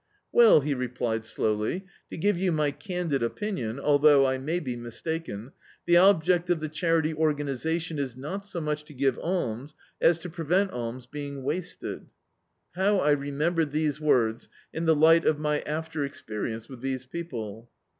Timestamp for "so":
8.47-8.59